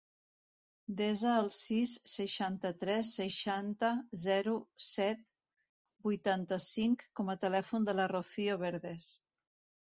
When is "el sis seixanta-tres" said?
1.41-3.11